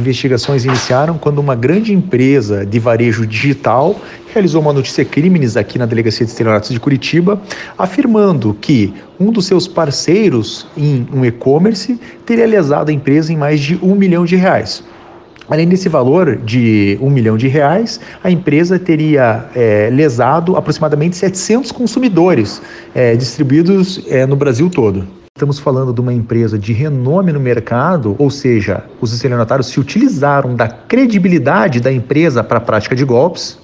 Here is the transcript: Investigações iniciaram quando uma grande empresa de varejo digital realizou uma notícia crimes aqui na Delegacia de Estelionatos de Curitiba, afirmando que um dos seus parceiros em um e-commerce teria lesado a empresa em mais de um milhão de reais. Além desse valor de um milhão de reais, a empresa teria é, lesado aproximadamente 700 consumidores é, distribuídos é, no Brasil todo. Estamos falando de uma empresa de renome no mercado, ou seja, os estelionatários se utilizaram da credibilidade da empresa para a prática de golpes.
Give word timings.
Investigações 0.00 0.64
iniciaram 0.64 1.18
quando 1.18 1.40
uma 1.40 1.54
grande 1.54 1.92
empresa 1.92 2.64
de 2.64 2.78
varejo 2.78 3.26
digital 3.26 4.00
realizou 4.32 4.62
uma 4.62 4.72
notícia 4.72 5.04
crimes 5.04 5.58
aqui 5.58 5.78
na 5.78 5.84
Delegacia 5.84 6.24
de 6.24 6.32
Estelionatos 6.32 6.70
de 6.70 6.80
Curitiba, 6.80 7.38
afirmando 7.76 8.56
que 8.58 8.94
um 9.18 9.30
dos 9.30 9.44
seus 9.44 9.68
parceiros 9.68 10.66
em 10.74 11.06
um 11.12 11.22
e-commerce 11.22 12.00
teria 12.24 12.46
lesado 12.46 12.90
a 12.90 12.94
empresa 12.94 13.30
em 13.30 13.36
mais 13.36 13.60
de 13.60 13.78
um 13.82 13.94
milhão 13.94 14.24
de 14.24 14.36
reais. 14.36 14.82
Além 15.50 15.68
desse 15.68 15.88
valor 15.88 16.36
de 16.36 16.96
um 17.02 17.10
milhão 17.10 17.36
de 17.36 17.46
reais, 17.46 18.00
a 18.24 18.30
empresa 18.30 18.78
teria 18.78 19.50
é, 19.54 19.90
lesado 19.92 20.56
aproximadamente 20.56 21.14
700 21.14 21.72
consumidores 21.72 22.62
é, 22.94 23.14
distribuídos 23.16 24.02
é, 24.08 24.24
no 24.24 24.36
Brasil 24.36 24.70
todo. 24.70 25.19
Estamos 25.40 25.58
falando 25.58 25.90
de 25.90 26.02
uma 26.02 26.12
empresa 26.12 26.58
de 26.58 26.74
renome 26.74 27.32
no 27.32 27.40
mercado, 27.40 28.14
ou 28.18 28.28
seja, 28.28 28.84
os 29.00 29.10
estelionatários 29.14 29.68
se 29.68 29.80
utilizaram 29.80 30.54
da 30.54 30.68
credibilidade 30.68 31.80
da 31.80 31.90
empresa 31.90 32.44
para 32.44 32.58
a 32.58 32.60
prática 32.60 32.94
de 32.94 33.06
golpes. 33.06 33.58